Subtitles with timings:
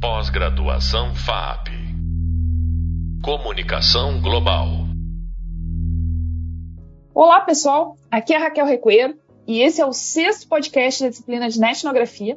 [0.00, 1.68] Pós-graduação FAP.
[3.22, 4.66] Comunicação Global.
[7.14, 7.98] Olá, pessoal.
[8.10, 12.36] Aqui é a Raquel Recoeiro e esse é o sexto podcast da disciplina de etnografia.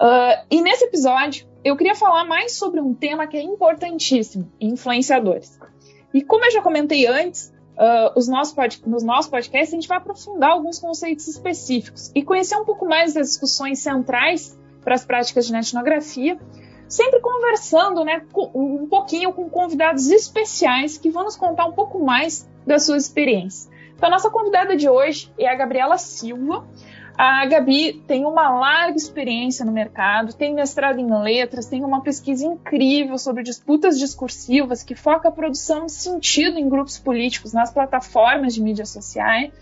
[0.00, 5.60] Uh, e nesse episódio, eu queria falar mais sobre um tema que é importantíssimo, influenciadores.
[6.12, 9.98] E como eu já comentei antes, uh, os nossos nos nossos podcasts a gente vai
[9.98, 15.46] aprofundar alguns conceitos específicos e conhecer um pouco mais das discussões centrais para as práticas
[15.46, 16.36] de etnografia,
[16.90, 18.20] sempre conversando né,
[18.52, 23.70] um pouquinho com convidados especiais que vão nos contar um pouco mais das suas experiências.
[23.94, 26.66] Então, a nossa convidada de hoje é a Gabriela Silva.
[27.16, 32.44] A Gabi tem uma larga experiência no mercado, tem mestrado em letras, tem uma pesquisa
[32.44, 38.54] incrível sobre disputas discursivas que foca a produção de sentido em grupos políticos nas plataformas
[38.54, 39.52] de mídias sociais.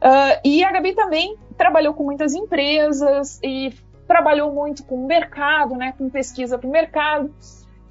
[0.00, 3.72] Uh, e a Gabi também trabalhou com muitas empresas e
[4.06, 7.34] trabalhou muito com o mercado, né, com pesquisa para o mercado.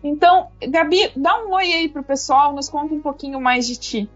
[0.03, 3.77] Então, Gabi, dá um oi aí para o pessoal, nos conta um pouquinho mais de
[3.77, 4.09] ti.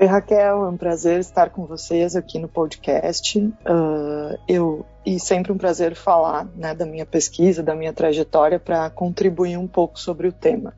[0.00, 3.38] Oi, Raquel, é um prazer estar com vocês aqui no podcast.
[3.38, 8.90] Uh, eu e sempre um prazer falar né, da minha pesquisa, da minha trajetória para
[8.90, 10.72] contribuir um pouco sobre o tema.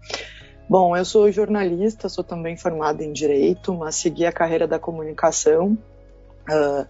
[0.69, 5.77] Bom, eu sou jornalista, sou também formada em direito, mas segui a carreira da comunicação.
[6.49, 6.87] Uh,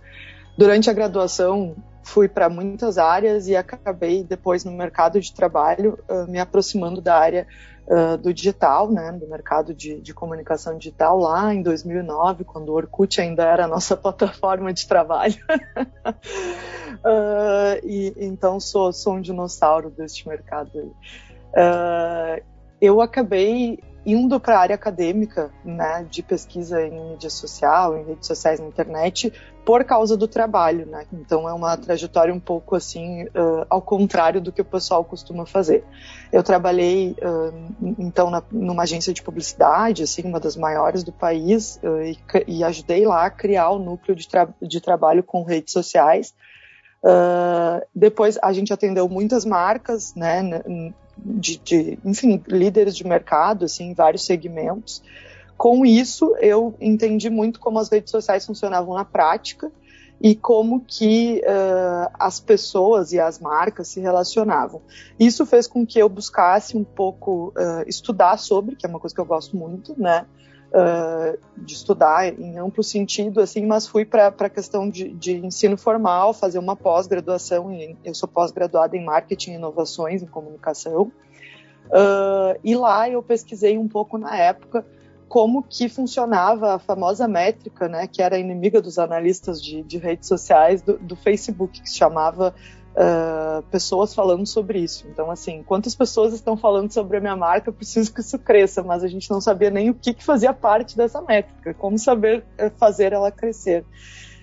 [0.57, 1.75] durante a graduação,
[2.11, 7.17] fui para muitas áreas e acabei depois no mercado de trabalho uh, me aproximando da
[7.17, 7.47] área
[7.87, 12.73] uh, do digital, né, do mercado de, de, comunicação digital lá em 2009, quando o
[12.73, 15.37] Orkut ainda era a nossa plataforma de trabalho.
[17.05, 20.93] uh, e então sou, sou um dinossauro deste mercado.
[22.81, 28.27] eu acabei indo para a área acadêmica, né, de pesquisa em mídia social, em redes
[28.27, 29.33] sociais na internet,
[29.65, 31.07] por causa do trabalho, né?
[31.13, 35.45] Então é uma trajetória um pouco assim, uh, ao contrário do que o pessoal costuma
[35.47, 35.85] fazer.
[36.33, 41.79] Eu trabalhei uh, então na, numa agência de publicidade, assim, uma das maiores do país,
[41.83, 45.73] uh, e, e, ajudei lá a criar o núcleo de, tra de trabalho com redes
[45.73, 46.35] sociais.
[47.95, 50.63] depois a gente atendeu muitas marcas, né,
[51.17, 55.03] de, de, enfim, líderes de mercado, assim, em vários segmentos.
[55.61, 59.71] Com isso, eu entendi muito como as redes sociais funcionavam na prática
[60.19, 64.81] e como que uh, as pessoas e as marcas se relacionavam.
[65.19, 69.15] Isso fez com que eu buscasse um pouco uh, estudar sobre, que é uma coisa
[69.15, 70.25] que eu gosto muito, né?
[70.71, 75.77] Uh, de estudar em amplo sentido, assim, mas fui para a questão de, de, ensino
[75.77, 77.71] formal, fazer uma pós-graduação,
[78.03, 81.13] eu sou pós-graduada em marketing e inovações em comunicação,
[82.65, 84.87] e lá eu pesquisei um pouco na época
[85.31, 90.27] como que funcionava a famosa métrica, né, que era inimiga dos analistas de, de redes
[90.27, 92.53] sociais do, do Facebook, que se chamava
[92.97, 95.07] uh, pessoas falando sobre isso.
[95.09, 98.83] Então, assim, quantas pessoas estão falando sobre a minha marca, eu preciso que isso cresça,
[98.83, 102.45] mas a gente não sabia nem o que, que fazia parte dessa métrica, como saber
[102.59, 103.85] eh, fazer ela crescer.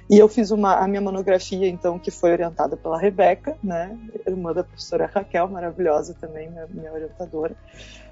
[0.09, 3.93] E eu fiz uma, a minha monografia, então, que foi orientada pela Rebeca, né,
[4.25, 7.53] irmã da professora Raquel, maravilhosa também, minha, minha orientadora.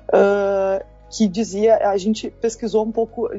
[0.09, 3.29] Uh, que dizia, a gente pesquisou um pouco,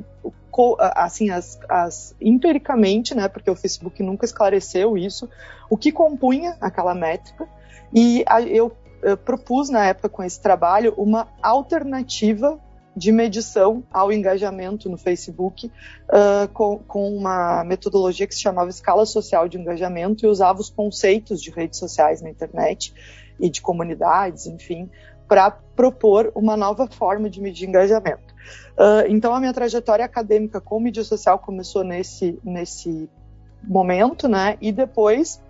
[0.79, 5.29] assim, as, as, empiricamente, né, porque o Facebook nunca esclareceu isso,
[5.69, 7.49] o que compunha aquela métrica,
[7.93, 8.73] e a, eu,
[9.03, 12.61] eu propus na época com esse trabalho uma alternativa
[12.97, 19.05] de medição ao engajamento no Facebook uh, com, com, uma metodologia que se chamava escala
[19.05, 22.95] social de engajamento e usava os conceitos de redes sociais na internet
[23.39, 24.91] e de comunidades, enfim,
[25.29, 28.35] para propor uma nova forma de medir engajamento.
[28.79, 33.09] Uh, então, a minha trajetória acadêmica com mídia social começou nesse, nesse
[33.63, 34.57] momento, né?
[34.61, 35.43] E depois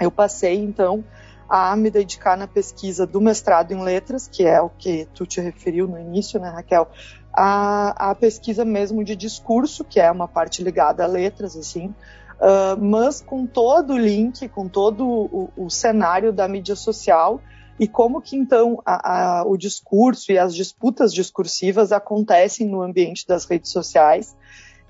[0.00, 1.04] eu passei, então,
[1.48, 5.40] a me dedicar na pesquisa do mestrado em letras, que é o que tu te
[5.40, 6.88] referiu no início, né, Raquel?
[7.32, 12.78] A, a pesquisa mesmo de discurso, que é uma parte ligada a letras, assim, uh,
[12.78, 17.40] mas com todo o link, com todo o, o cenário da mídia social
[17.78, 23.26] e como que então a, a, o discurso e as disputas discursivas acontecem no ambiente
[23.26, 24.36] das redes sociais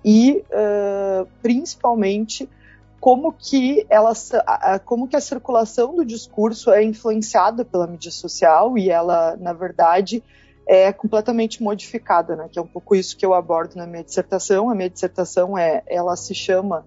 [0.05, 2.49] e uh, principalmente
[3.00, 4.12] como que ela,
[4.85, 10.23] como que a circulação do discurso é influenciada pela mídia social e ela na verdade
[10.67, 12.49] é completamente modificada, né?
[12.50, 14.69] Que é um pouco isso que eu abordo na minha dissertação.
[14.69, 16.84] A minha dissertação é, ela se chama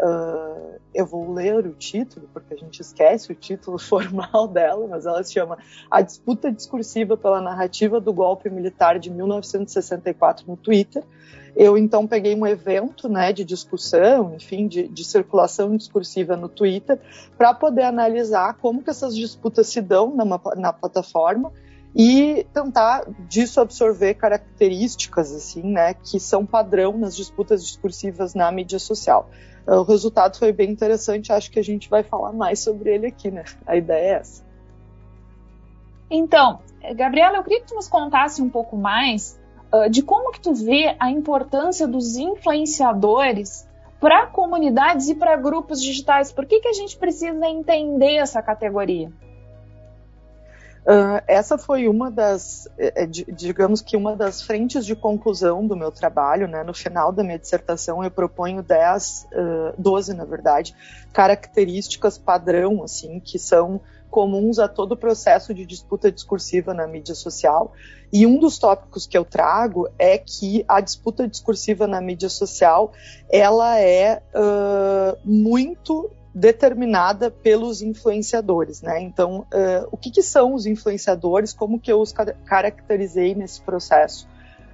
[0.00, 5.06] Uh, eu vou ler o título, porque a gente esquece o título formal dela, mas
[5.06, 5.58] ela se chama
[5.90, 11.02] A Disputa Discursiva pela Narrativa do Golpe Militar de 1964 no Twitter.
[11.56, 17.00] Eu então peguei um evento né, de discussão, enfim, de, de circulação discursiva no Twitter,
[17.36, 20.24] para poder analisar como que essas disputas se dão na,
[20.56, 21.52] na plataforma
[21.94, 28.78] e tentar disso absorver características assim, né, que são padrão nas disputas discursivas na mídia
[28.78, 29.28] social.
[29.66, 33.30] O resultado foi bem interessante, acho que a gente vai falar mais sobre ele aqui,
[33.30, 33.44] né?
[33.66, 34.42] A ideia é essa.
[36.10, 36.60] Então,
[36.96, 39.38] Gabriela, eu queria que tu nos contasse um pouco mais
[39.70, 43.68] uh, de como que tu vê a importância dos influenciadores
[44.00, 46.32] para comunidades e para grupos digitais.
[46.32, 49.12] Por que, que a gente precisa entender essa categoria?
[51.26, 55.92] Essa foi uma das, é, é digamos que uma das frentes de conclusão do meu
[55.92, 56.62] trabalho, né?
[56.62, 60.74] No final da minha dissertação eu proponho 10, uh, 12 na verdade,
[61.12, 67.14] características padrão, assim, que são comuns a todo o processo de disputa discursiva na mídia
[67.14, 67.72] social.
[68.10, 72.92] E um dos tópicos que eu trago é que a disputa discursiva na mídia social,
[73.30, 79.00] ela é uh, muito determinada pelos influenciadores, né?
[79.02, 81.52] Então, uh, o que, que, são os influenciadores?
[81.52, 84.28] Como que eu os caracterizei nesse processo?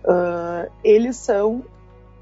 [0.04, 1.64] Uh, eles são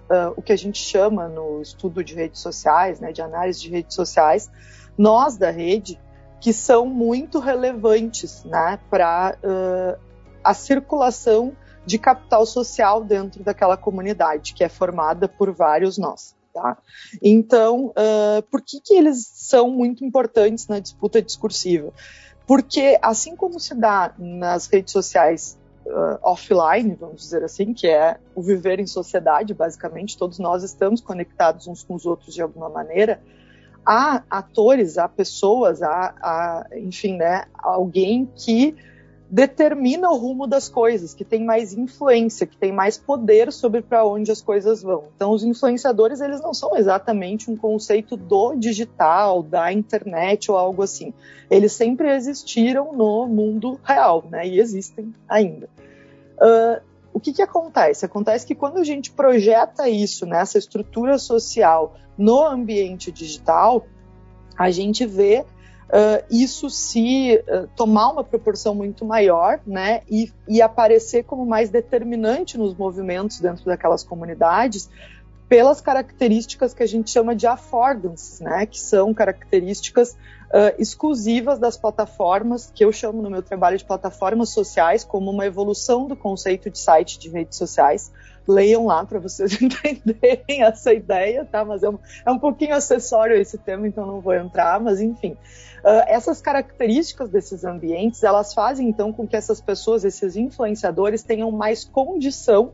[0.09, 3.69] uh, o que a gente chama no estudo de redes sociais, né, de análise de
[3.69, 4.49] redes sociais,
[4.97, 6.01] nós da rede,
[6.41, 9.37] que são muito relevantes, né, para
[10.43, 11.53] a circulação
[11.85, 16.35] de capital social dentro daquela comunidade, que é formada por vários nós.
[16.53, 16.77] Tá?
[17.23, 21.93] Então, uh, por que, que eles são muito importantes na disputa discursiva?
[22.47, 28.19] Porque, assim como se dá nas redes sociais uh, offline, vamos dizer assim, que é
[28.35, 32.69] o viver em sociedade, basicamente, todos nós estamos conectados uns com os outros de alguma
[32.69, 33.23] maneira,
[33.87, 38.77] há atores, há pessoas, há, há enfim, né, alguém que
[39.33, 44.05] determina o rumo das coisas, que tem mais influência, que tem mais poder sobre para
[44.05, 45.05] onde as coisas vão.
[45.17, 50.83] Então, os influenciadores, eles não são exatamente um conceito do digital, da internet ou algo
[50.83, 51.15] assim.
[51.51, 54.47] Eles sempre existiram no mundo real, né?
[54.47, 55.67] E existem ainda.
[56.37, 56.83] Uh,
[57.15, 58.05] o que, que acontece?
[58.05, 63.87] Acontece que quando a gente projeta isso, né, essa estrutura social no ambiente digital,
[64.59, 65.47] a gente vê
[65.89, 71.71] uh, isso se uh, tomar uma proporção muito maior, né, e, e aparecer como mais
[71.71, 74.89] determinante nos movimentos dentro daquelas comunidades,
[75.49, 81.77] pelas características que a gente chama de affordances, né, que são características uh, exclusivas das
[81.77, 86.71] plataformas, que eu chamo no meu trabalho de plataformas sociais, como uma evolução do conceito
[86.71, 88.11] de site de redes sociais.
[88.47, 91.65] Leiam lá para vocês entenderem essa ideia, tá?
[91.65, 95.33] Mas é um, é um pouquinho acessório esse tema, então não vou entrar, mas enfim.
[95.33, 101.51] Uh, essas características desses ambientes, elas fazem então com que essas pessoas, esses influenciadores, tenham
[101.51, 102.73] mais condição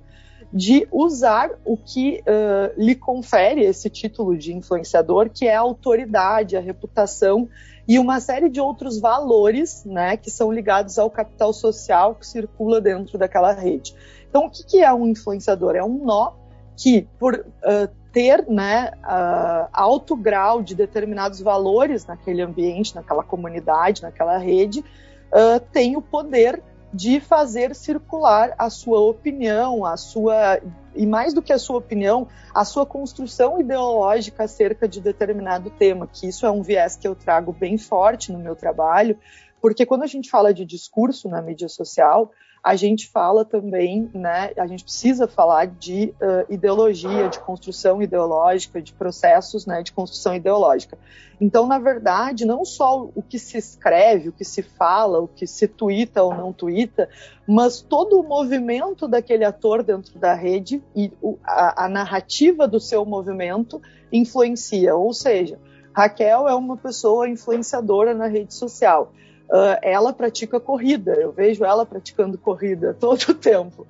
[0.53, 6.57] de usar o que uh, lhe confere esse título de influenciador, que é a autoridade,
[6.57, 7.49] a reputação
[7.87, 12.81] e uma série de outros valores, né, que são ligados ao capital social que circula
[12.81, 13.95] dentro daquela rede.
[14.29, 15.75] Então, o que, que é um influenciador?
[15.75, 16.33] É um nó
[16.77, 24.03] que, por uh, ter né, uh, alto grau de determinados valores naquele ambiente, naquela comunidade,
[24.03, 30.59] naquela rede, uh, tem o poder de fazer circular a sua opinião, a sua
[30.95, 36.09] e mais do que a sua opinião, a sua construção ideológica acerca de determinado tema,
[36.11, 39.17] que isso é um viés que eu trago bem forte no meu trabalho,
[39.61, 42.31] porque quando a gente fala de discurso na mídia social,
[42.63, 48.83] a gente fala também, né, a gente precisa falar de uh, ideologia, de construção ideológica,
[48.83, 50.99] de processos né, de construção ideológica.
[51.41, 55.47] Então, na verdade, não só o que se escreve, o que se fala, o que
[55.47, 57.09] se tuita ou não tuita,
[57.47, 62.81] mas todo o movimento daquele ator dentro da rede e o, a, a narrativa do
[62.81, 63.81] seu movimento
[64.13, 64.97] influencia.
[64.97, 65.61] Ou seja,
[65.95, 69.13] Raquel é uma pessoa influenciadora na rede social
[69.51, 71.13] uh, ela pratica corrida.
[71.15, 73.87] Eu vejo ela praticando corrida todo o tempo.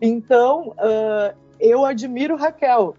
[0.00, 2.94] Então, uh, eu admiro Raquel.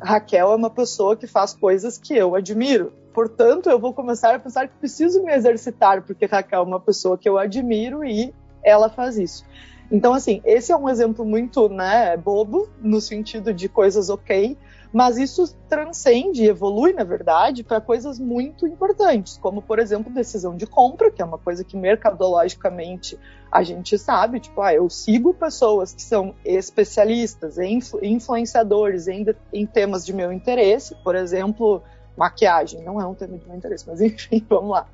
[0.00, 2.92] Raquel é uma pessoa que faz coisas que eu admiro.
[3.14, 7.16] Portanto, eu vou começar a pensar que preciso me exercitar, porque Raquel é uma pessoa
[7.18, 9.44] que eu admiro e ela faz isso.
[9.92, 14.56] Então, assim, esse é um exemplo muito, né, bobo, no sentido de coisas ok,
[14.90, 20.66] mas isso transcende, evolui, na verdade, para coisas muito importantes, como, por exemplo, decisão de
[20.66, 23.18] compra, que é uma coisa que mercadologicamente
[23.50, 27.58] a gente sabe, tipo, ah, eu sigo pessoas que são especialistas,
[28.02, 31.82] influenciadores em, em temas de meu interesse, por exemplo,
[32.16, 34.86] maquiagem, não é um tema de meu interesse, mas enfim, vamos lá.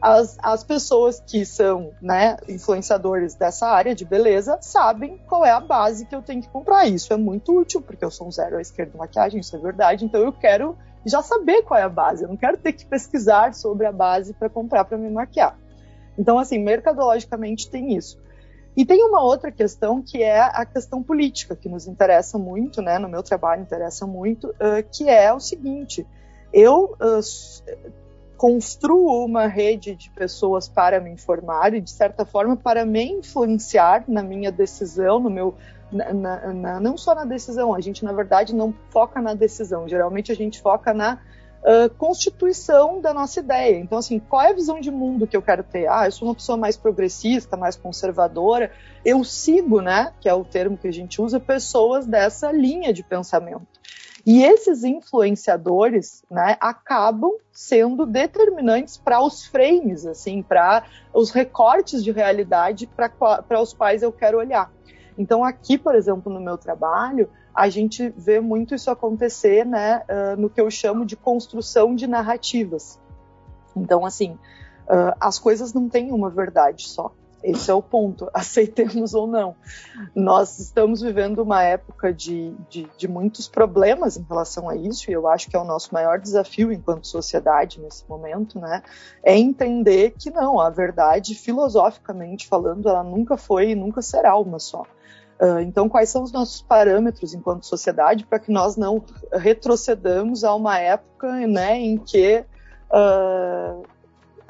[0.00, 5.60] As, as pessoas que são né, influenciadores dessa área de beleza sabem qual é a
[5.60, 6.86] base que eu tenho que comprar.
[6.86, 9.58] Isso é muito útil, porque eu sou um zero à esquerda de maquiagem, isso é
[9.58, 12.84] verdade, então eu quero já saber qual é a base, eu não quero ter que
[12.84, 15.58] pesquisar sobre a base para comprar para me maquiar.
[16.18, 18.18] Então, assim, mercadologicamente tem isso.
[18.76, 22.98] E tem uma outra questão que é a questão política, que nos interessa muito, né,
[22.98, 26.06] no meu trabalho interessa muito, uh, que é o seguinte:
[26.52, 27.20] eu uh,
[28.36, 34.04] construo uma rede de pessoas para me informar e, de certa forma, para me influenciar
[34.08, 35.54] na minha decisão, no meu.
[35.92, 39.88] Na, na, na, não só na decisão, a gente, na verdade, não foca na decisão,
[39.88, 41.18] geralmente a gente foca na
[41.60, 43.78] uh, constituição da nossa ideia.
[43.78, 45.86] Então, assim, qual é a visão de mundo que eu quero ter?
[45.88, 48.72] Ah, eu sou uma pessoa mais progressista, mais conservadora.
[49.04, 53.02] Eu sigo, né, que é o termo que a gente usa, pessoas dessa linha de
[53.02, 53.69] pensamento.
[54.26, 62.10] E esses influenciadores, né, acabam sendo determinantes para os frames, assim, para os recortes de
[62.10, 64.70] realidade para os quais eu quero olhar.
[65.16, 70.40] Então, aqui, por exemplo, no meu trabalho, a gente vê muito isso acontecer né, uh,
[70.40, 72.98] no que eu chamo de construção de narrativas.
[73.76, 74.32] Então, assim,
[74.84, 77.12] uh, as coisas não têm uma verdade só.
[77.42, 79.56] Esse é o ponto, aceitemos ou não.
[80.14, 85.14] Nós estamos vivendo uma época de, de, de, muitos problemas em relação a isso, e
[85.14, 88.82] eu acho que é o nosso maior desafio enquanto sociedade nesse momento, né?
[89.22, 94.58] É entender que não, a verdade, filosoficamente falando, ela nunca foi e nunca será uma
[94.58, 94.84] só.
[95.40, 100.54] Uh, então, quais são os nossos parâmetros enquanto sociedade para que nós não retrocedamos a
[100.54, 102.44] uma época né, em que
[102.90, 103.82] uh,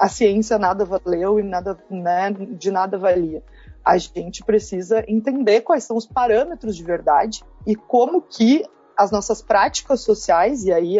[0.01, 3.43] a ciência nada valeu e nada, né, de nada valia?
[3.85, 8.65] A gente precisa entender quais são os parâmetros de verdade e como que
[8.97, 10.97] as nossas práticas sociais, e aí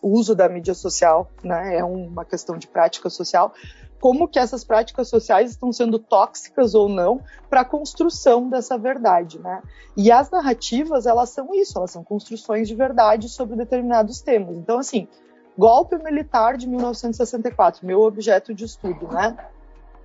[0.00, 3.52] o uso da mídia social né, é uma questão de prática social,
[4.00, 7.20] como que essas práticas sociais estão sendo tóxicas ou não
[7.50, 9.62] para a construção dessa verdade, né?
[9.96, 14.58] E as narrativas, elas são isso, elas são construções de verdade sobre determinados temas.
[14.58, 15.08] Então, assim,
[15.56, 19.36] golpe militar de 1964, meu objeto de estudo, né?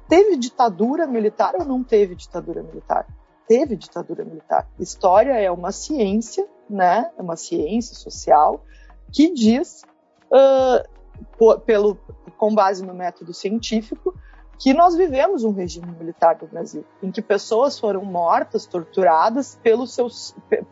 [0.07, 3.07] Teve ditadura militar ou não teve ditadura militar?
[3.47, 4.67] Teve ditadura militar.
[4.79, 7.09] História é uma ciência, né?
[7.17, 8.63] É uma ciência social
[9.11, 9.83] que diz
[10.31, 11.97] uh, pelo,
[12.37, 14.15] com base no método científico,
[14.59, 19.87] que nós vivemos um regime militar no Brasil, em que pessoas foram mortas, torturadas pelo
[19.87, 20.09] seu,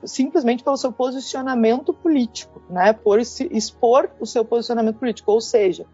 [0.04, 5.32] simplesmente pelo seu posicionamento político, né, por expor o seu posicionamento político.
[5.32, 5.86] Ou seja,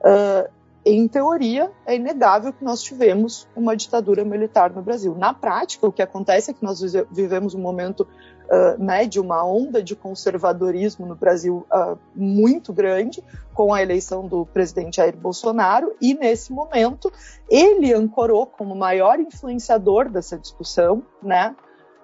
[0.00, 0.48] uh,
[0.86, 5.14] em teoria, é inegável que nós tivemos uma ditadura militar no Brasil.
[5.16, 6.80] Na prática, o que acontece é que nós
[7.10, 13.24] vivemos um momento uh, né, de uma onda de conservadorismo no Brasil uh, muito grande,
[13.54, 17.10] com a eleição do presidente Jair Bolsonaro, e nesse momento
[17.48, 21.56] ele ancorou como maior influenciador dessa discussão, né,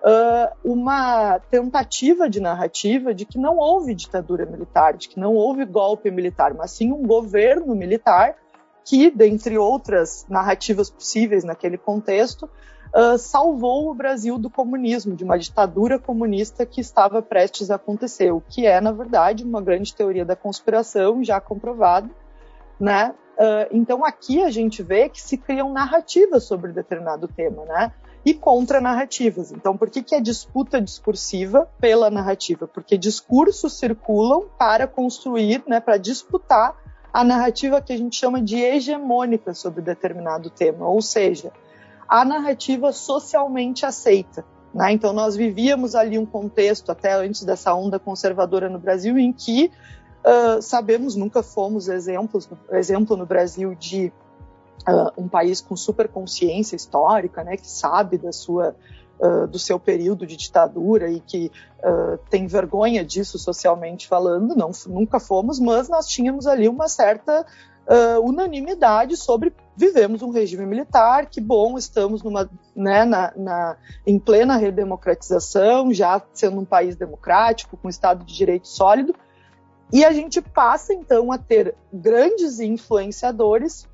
[0.02, 5.64] uh, uma tentativa de narrativa de que não houve ditadura militar, de que não houve
[5.64, 8.36] golpe militar, mas sim um governo militar
[8.84, 12.48] que, dentre outras narrativas possíveis naquele contexto,
[12.94, 18.32] uh, salvou o Brasil do comunismo, de uma ditadura comunista que estava prestes a acontecer,
[18.32, 22.10] o que é, na verdade, uma grande teoria da conspiração já comprovada,
[22.78, 23.14] né?
[23.38, 27.92] Uh, então aqui a gente vê que se criam narrativas sobre determinado tema, né?
[28.24, 29.50] E contra-narrativas.
[29.50, 32.66] Então, por que, que é disputa discursiva pela narrativa?
[32.66, 36.76] Porque discursos circulam para construir, né, para disputar
[37.12, 40.86] a narrativa que a gente chama de hegemônica sobre determinado tema.
[40.86, 41.50] Ou seja,
[42.08, 44.44] a narrativa socialmente aceita.
[44.74, 44.92] Né?
[44.92, 49.70] Então, nós vivíamos ali um contexto, até antes dessa onda conservadora no Brasil, em que
[50.24, 54.12] uh, sabemos, nunca fomos exemplos, exemplo no Brasil de
[54.92, 58.74] uh, um país com super consciência histórica, né, que sabe da sua
[59.22, 64.70] Uh, do seu período de ditadura e que uh, tem vergonha disso socialmente falando, não,
[64.86, 67.44] nunca fomos, mas nós tínhamos ali uma certa
[67.86, 74.18] uh, unanimidade sobre vivemos um regime militar, que bom, estamos numa, né, na, na, em
[74.18, 79.14] plena redemocratização, já sendo um país democrático, com Estado de Direito sólido,
[79.92, 83.88] e a gente passa então a ter grandes influenciadores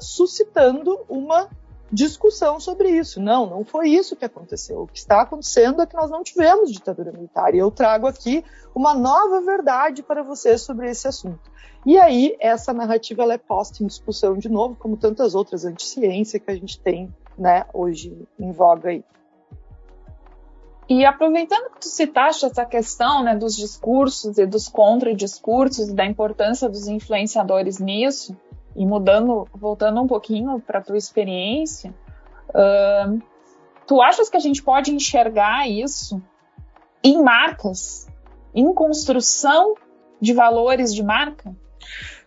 [0.00, 1.48] suscitando uma
[1.92, 3.20] discussão sobre isso.
[3.20, 4.82] Não, não foi isso que aconteceu.
[4.82, 7.54] O que está acontecendo é que nós não tivemos ditadura militar.
[7.54, 8.42] E eu trago aqui
[8.74, 11.50] uma nova verdade para vocês sobre esse assunto.
[11.84, 16.50] E aí, essa narrativa é posta em discussão de novo, como tantas outras anti-ciência que
[16.50, 19.04] a gente tem né, hoje em voga aí.
[20.88, 26.04] E aproveitando que tu citaste essa questão né, dos discursos e dos contradiscursos e da
[26.04, 28.36] importância dos influenciadores nisso,
[28.74, 31.94] e mudando, voltando um pouquinho para a tua experiência,
[32.50, 33.22] uh,
[33.86, 36.22] tu achas que a gente pode enxergar isso
[37.02, 38.06] em marcas,
[38.54, 39.74] em construção
[40.20, 41.54] de valores de marca?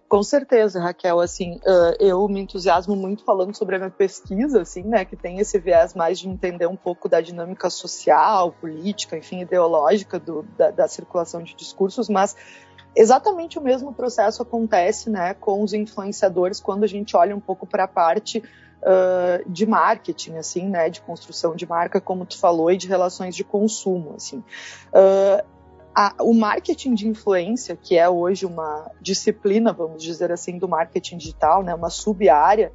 [0.08, 4.84] Com certeza, Raquel, assim, uh, eu me entusiasmo muito falando sobre a minha pesquisa, assim,
[4.84, 9.42] né, que tem esse viés mais de entender um pouco da dinâmica social, política, enfim,
[9.42, 12.36] ideológica do, da, da circulação de discursos, mas
[12.96, 17.66] exatamente o mesmo processo acontece, né, com os influenciadores quando a gente olha um pouco
[17.66, 22.72] para a parte uh, de marketing, assim, né, de construção de marca, como tu falou,
[22.72, 24.44] e de relações de consumo, assim.
[24.94, 25.55] Uh,
[25.96, 31.18] a, o marketing de influência, que é hoje uma disciplina, vamos dizer assim, do marketing
[31.18, 32.72] digital, né, uma sub-área,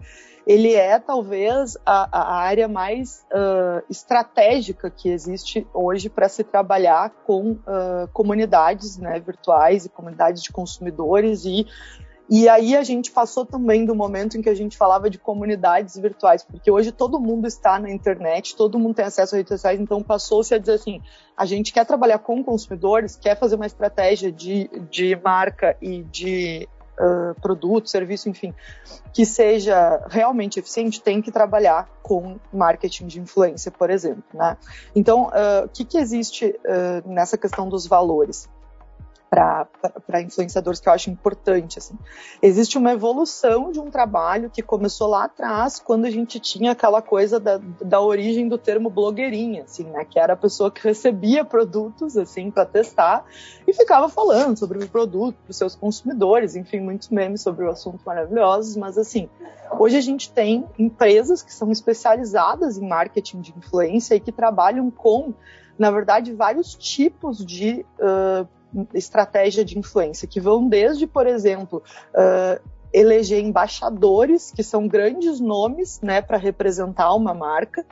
[0.47, 7.11] ele é talvez a, a área mais uh, estratégica que existe hoje para se trabalhar
[7.27, 11.67] com uh, comunidades né, virtuais e comunidades de consumidores e
[12.31, 15.97] e aí a gente passou também do momento em que a gente falava de comunidades
[15.97, 19.81] virtuais, porque hoje todo mundo está na internet, todo mundo tem acesso a redes sociais,
[19.81, 21.03] então passou-se a dizer assim,
[21.37, 26.69] a gente quer trabalhar com consumidores, quer fazer uma estratégia de, de marca e de
[27.01, 28.55] uh, produto, serviço, enfim,
[29.13, 34.57] que seja realmente eficiente, tem que trabalhar com marketing de influência, por exemplo, né?
[34.95, 38.49] Então, o uh, que, que existe uh, nessa questão dos valores?
[39.31, 41.79] Para influenciadores que eu acho importante.
[41.79, 41.97] Assim.
[42.43, 47.01] Existe uma evolução de um trabalho que começou lá atrás, quando a gente tinha aquela
[47.01, 51.45] coisa da, da origem do termo blogueirinha, assim, né, que era a pessoa que recebia
[51.45, 53.25] produtos assim para testar
[53.67, 57.71] e ficava falando sobre o produto para os seus consumidores, enfim, muitos memes sobre o
[57.71, 59.29] assunto maravilhosos, mas assim,
[59.79, 64.91] hoje a gente tem empresas que são especializadas em marketing de influência e que trabalham
[64.91, 65.33] com
[65.79, 68.47] na verdade, vários tipos de uh,
[68.95, 71.83] estratégia de influência, que vão desde, por exemplo,
[72.15, 72.61] uh,
[72.93, 77.85] eleger embaixadores, que são grandes nomes, né, para representar uma marca.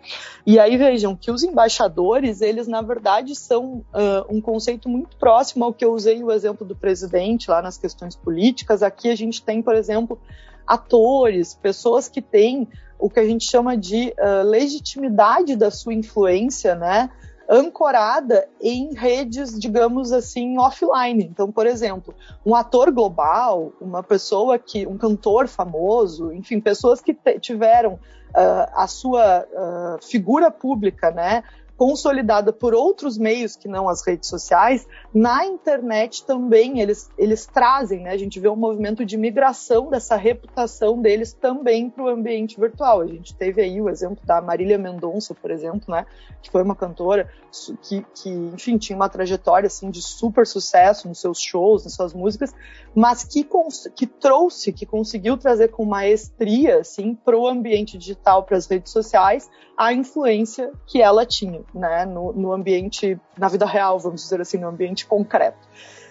[0.44, 5.64] E aí vejam que os embaixadores, eles na verdade são uh, um conceito muito próximo
[5.64, 8.82] ao que eu usei o exemplo do presidente lá nas questões políticas.
[8.82, 10.18] Aqui a gente tem, por exemplo,
[10.66, 12.68] atores, pessoas que têm
[12.98, 17.08] o que a gente chama de uh, legitimidade da sua influência, né?
[17.48, 21.24] Ancorada em redes, digamos assim, offline.
[21.24, 27.16] Então, por exemplo, um ator global, uma pessoa que, um cantor famoso, enfim, pessoas que
[27.40, 31.42] tiveram uh, a sua uh, figura pública, né,
[31.78, 38.02] consolidada por outros meios que não as redes sociais, na internet também eles, eles trazem,
[38.02, 38.10] né?
[38.10, 43.00] A gente vê um movimento de migração dessa reputação deles também para o ambiente virtual.
[43.00, 46.04] A gente teve aí o exemplo da Marília Mendonça, por exemplo, né?
[46.42, 47.30] Que foi uma cantora
[47.82, 52.12] que, que, enfim, tinha uma trajetória assim de super sucesso nos seus shows, nas suas
[52.12, 52.52] músicas,
[52.92, 53.46] mas que,
[53.94, 58.90] que trouxe, que conseguiu trazer com maestria, assim, para o ambiente digital, para as redes
[58.92, 64.40] sociais, a influência que ela tinha né, no, no ambiente, na vida real, vamos dizer
[64.40, 65.68] assim, no ambiente concreto.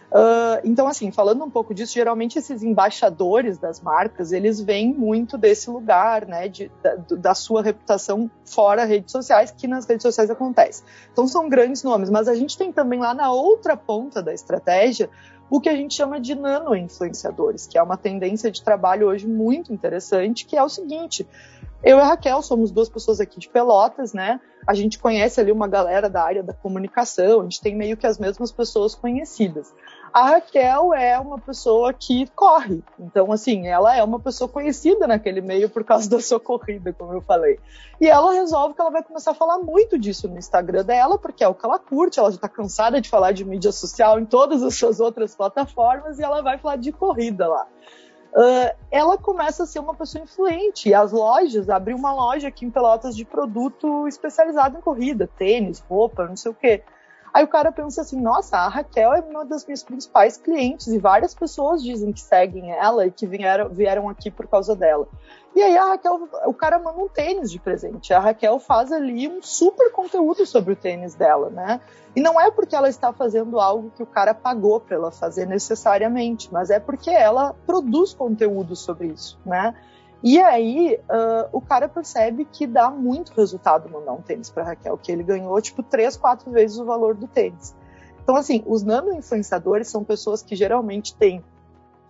[0.10, 5.38] Uh, então, assim, falando um pouco disso, geralmente esses embaixadores das marcas, eles vêm muito
[5.38, 10.30] desse lugar, né, de, da, da, sua reputação fora redes sociais, que nas redes sociais
[10.30, 10.82] acontece.
[11.12, 15.10] Então, são grandes nomes, mas a gente tem também lá na outra ponta da estratégia
[15.50, 19.74] o que a gente chama de nano-influenciadores, que é uma tendência de trabalho hoje muito
[19.74, 21.28] interessante, que é o seguinte,
[21.84, 24.40] eu e a Raquel somos duas pessoas aqui de Pelotas, né?
[24.66, 28.08] A gente conhece ali uma galera da área da comunicação, a gente tem meio que
[28.08, 29.74] as mesmas pessoas conhecidas.
[30.18, 35.42] A Raquel é uma pessoa que corre, então assim, ela é uma pessoa conhecida naquele
[35.42, 37.60] meio por causa da sua corrida, como eu falei.
[38.02, 41.44] E ela resolve que ela vai começar a falar muito disso no Instagram dela, porque
[41.44, 44.26] é o que ela curte, ela já tá cansada de falar de mídia social em
[44.26, 47.68] todas as suas outras plataformas e ela vai falar de corrida lá
[48.38, 50.94] uh, ela começa a ser uma pessoa influente.
[50.94, 56.28] As lojas, abrir uma loja aqui em Pelotas de produto especializado em corrida, tênis, roupa,
[56.28, 56.84] não sei o quê.
[57.38, 60.98] Aí o cara pensa assim, nossa, a Raquel é uma das minhas principais clientes e
[60.98, 65.08] várias pessoas dizem que seguem ela e que vieram, vieram aqui por causa dela.
[65.56, 68.12] E aí a Raquel, o cara manda um tênis de presente.
[68.12, 71.80] A Raquel faz ali um super conteúdo sobre o tênis dela, né?
[72.16, 75.46] E não é porque ela está fazendo algo que o cara pagou para ela fazer
[75.46, 79.76] necessariamente, mas é porque ela produz conteúdo sobre isso, né?
[80.24, 84.98] E aí uh, o cara percebe que dá muito resultado mandar um tênis para Raquel,
[84.98, 87.76] que ele ganhou tipo três, quatro vezes o valor do tênis.
[88.24, 91.44] Então assim, os nano influenciadores são pessoas que geralmente têm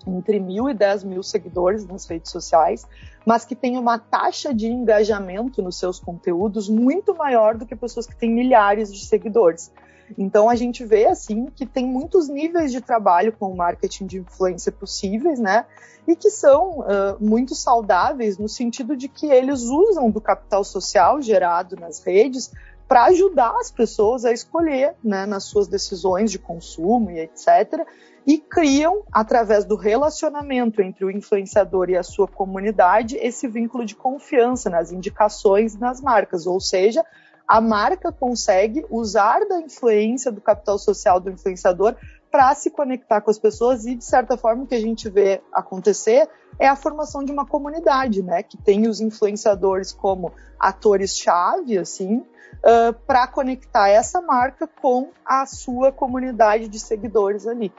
[0.06, 2.88] entre mil e dez mil seguidores nas redes sociais,
[3.26, 8.08] mas que têm uma taxa de engajamento nos seus conteúdos muito maior do que pessoas
[8.08, 9.72] que têm milhares de seguidores.
[10.18, 14.20] Então a gente vê assim que tem muitos níveis de trabalho com o marketing de
[14.20, 15.66] influência possíveis, né?
[16.08, 16.86] E que são uh,
[17.20, 22.52] muito saudáveis no sentido de que eles usam do capital social gerado nas redes
[22.88, 27.86] para ajudar as pessoas a escolher, né, nas suas decisões de consumo e etc.
[28.26, 33.96] E criam, através do relacionamento entre o influenciador e a sua comunidade, esse vínculo de
[33.96, 37.06] confiança nas indicações nas marcas, ou seja,
[37.48, 41.96] a marca consegue usar da influência do capital social do influenciador
[42.30, 45.42] para se conectar com as pessoas e de certa forma o que a gente vê
[45.52, 46.30] acontecer
[46.60, 52.18] é a formação de uma comunidade, né, que tem os influenciadores como atores chave, assim,
[52.18, 57.72] uh, para conectar essa marca com a sua comunidade de seguidores ali.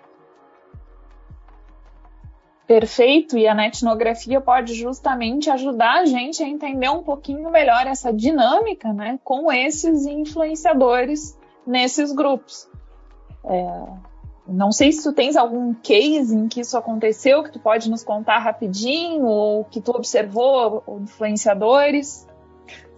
[2.69, 8.13] Perfeito, e a netnografia pode justamente ajudar a gente a entender um pouquinho melhor essa
[8.13, 11.35] dinâmica né, com esses influenciadores
[11.67, 12.69] nesses grupos.
[13.43, 13.87] É,
[14.47, 18.05] não sei se tu tens algum case em que isso aconteceu, que tu pode nos
[18.05, 22.28] contar rapidinho, ou que tu observou influenciadores.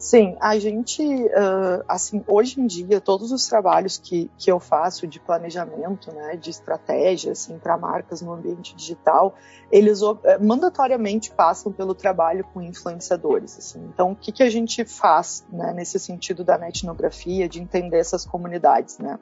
[0.00, 5.06] Sim, a gente, uh, assim, hoje em dia, todos os trabalhos que, que eu faço
[5.06, 9.34] de planejamento, né, de estratégia, assim, para marcas no ambiente digital,
[9.70, 13.90] eles uh, mandatoriamente passam pelo trabalho com influenciadores, assim.
[13.92, 18.24] Então, o que, que a gente faz, né, nesse sentido da netnografia, de entender essas
[18.24, 19.18] comunidades, né?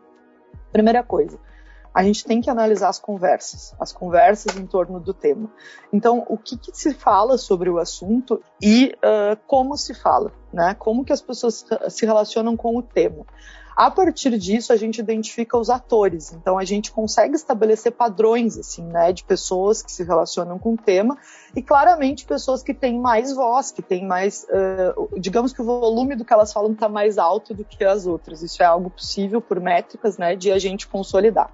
[0.70, 1.40] Primeira coisa,
[1.94, 5.50] a gente tem que analisar as conversas, as conversas em torno do tema.
[5.92, 10.74] Então, o que, que se fala sobre o assunto e uh, como se fala, né?
[10.78, 13.24] Como que as pessoas se relacionam com o tema.
[13.78, 16.32] A partir disso, a gente identifica os atores.
[16.32, 20.76] Então, a gente consegue estabelecer padrões, assim, né, de pessoas que se relacionam com o
[20.76, 21.16] tema
[21.54, 26.16] e, claramente, pessoas que têm mais voz, que têm mais, uh, digamos que o volume
[26.16, 28.42] do que elas falam está mais alto do que as outras.
[28.42, 31.48] Isso é algo possível por métricas, né, de a gente consolidar.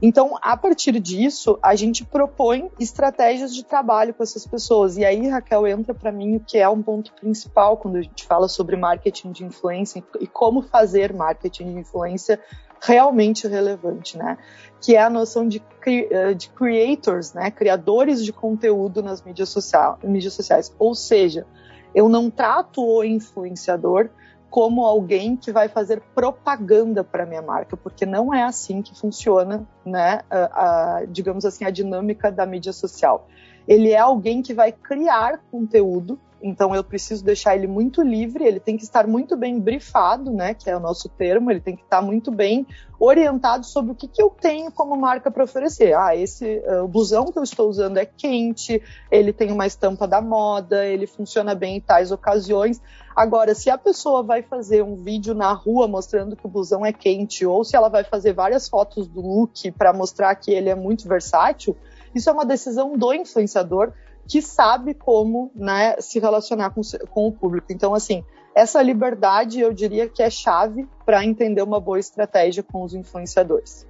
[0.00, 4.96] Então, a partir disso, a gente propõe estratégias de trabalho com essas pessoas.
[4.96, 8.24] E aí, Raquel, entra para mim o que é um ponto principal quando a gente
[8.26, 12.40] fala sobre marketing de influência e como fazer marketing de influência
[12.80, 14.38] realmente relevante, né?
[14.80, 17.50] Que é a noção de, eh, de creators, né?
[17.50, 20.74] Criadores de conteúdo nas mídias, social, mídias sociais.
[20.78, 21.46] Ou seja,
[21.94, 24.08] eu não trato o influenciador
[24.50, 29.64] como alguém que vai fazer propaganda para minha marca, porque não é assim que funciona,
[29.86, 33.28] né, a, a, digamos assim, a dinâmica da mídia social.
[33.68, 38.60] Ele é alguém que vai criar conteúdo então eu preciso deixar ele muito livre, ele
[38.60, 41.82] tem que estar muito bem brifado, né, que é o nosso termo, ele tem que
[41.82, 42.66] estar muito bem
[42.98, 45.94] orientado sobre o que, que eu tenho como marca para oferecer.
[45.94, 50.06] Ah, esse uh, o blusão que eu estou usando é quente, ele tem uma estampa
[50.06, 52.80] da moda, ele funciona bem em tais ocasiões.
[53.16, 56.92] Agora, se a pessoa vai fazer um vídeo na rua mostrando que o blusão é
[56.92, 60.74] quente, ou se ela vai fazer várias fotos do look para mostrar que ele é
[60.74, 61.76] muito versátil,
[62.14, 63.92] isso é uma decisão do influenciador
[64.30, 67.72] que sabe como né, se relacionar com, com o público.
[67.72, 72.84] Então, assim, essa liberdade eu diria que é chave para entender uma boa estratégia com
[72.84, 73.84] os influenciadores.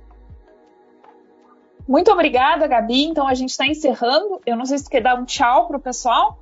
[1.86, 3.04] Muito obrigada, Gabi.
[3.04, 4.40] Então a gente está encerrando.
[4.46, 6.38] Eu não sei se tu quer dar um tchau para o pessoal.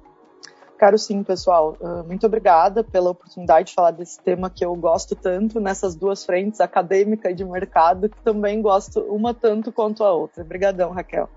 [0.79, 1.77] Quero sim, pessoal.
[1.81, 6.25] Uh, muito obrigada pela oportunidade de falar desse tema que eu gosto tanto nessas duas
[6.25, 10.45] frentes, acadêmica e de mercado, que também gosto uma tanto quanto a outra.
[10.45, 11.29] Obrigadão, Raquel.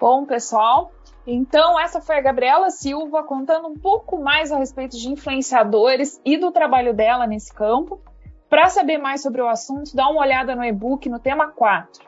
[0.00, 0.92] Bom, pessoal,
[1.26, 6.36] então, essa foi a Gabriela Silva contando um pouco mais a respeito de influenciadores e
[6.36, 8.00] do trabalho dela nesse campo.
[8.48, 12.06] Para saber mais sobre o assunto, dá uma olhada no e-book no tema 4.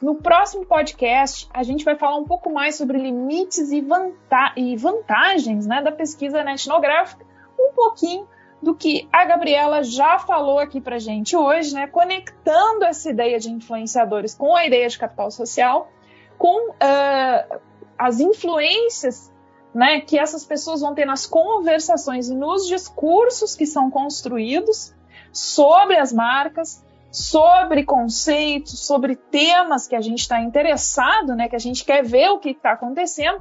[0.00, 4.76] No próximo podcast, a gente vai falar um pouco mais sobre limites e, vanta e
[4.76, 7.26] vantagens né, da pesquisa etnográfica,
[7.58, 8.26] um pouquinho
[8.62, 13.50] do que a Gabriela já falou aqui para gente hoje, né, conectando essa ideia de
[13.50, 15.90] influenciadores com a ideia de capital social,
[16.38, 17.60] com uh,
[18.00, 19.30] as influências
[19.74, 24.94] né, que essas pessoas vão ter nas conversações e nos discursos que são construídos
[25.30, 26.82] sobre as marcas,
[27.12, 32.30] sobre conceitos, sobre temas que a gente está interessado, né, que a gente quer ver
[32.30, 33.38] o que está acontecendo.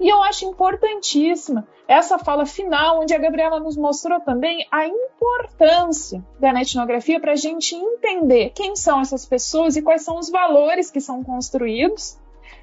[0.00, 6.24] E eu acho importantíssima essa fala final, onde a Gabriela nos mostrou também a importância
[6.40, 10.90] da etnografia para a gente entender quem são essas pessoas e quais são os valores
[10.90, 12.18] que são construídos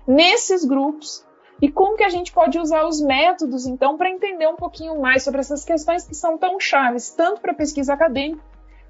[0.06, 1.26] nesses grupos
[1.62, 5.24] e como que a gente pode usar os métodos, então, para entender um pouquinho mais
[5.24, 8.42] sobre essas questões que são tão chaves, tanto para pesquisa acadêmica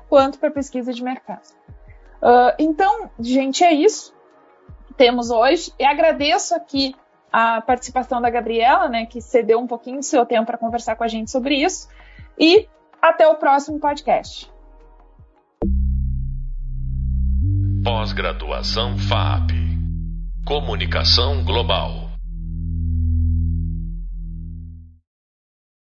[0.07, 1.47] quanto para pesquisa de mercado.
[2.21, 4.13] Uh, então, gente, é isso
[4.87, 5.71] que temos hoje.
[5.79, 6.95] E agradeço aqui
[7.31, 11.03] a participação da Gabriela, né, que cedeu um pouquinho do seu tempo para conversar com
[11.03, 11.87] a gente sobre isso.
[12.37, 12.67] E
[13.01, 14.51] até o próximo podcast.
[17.83, 19.51] Pós-graduação FAP
[20.45, 22.08] Comunicação Global.